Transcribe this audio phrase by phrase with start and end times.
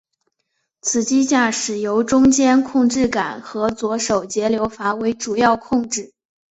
[0.81, 6.11] 此机驾驶由中间控制杆和左手节流阀为主要控制。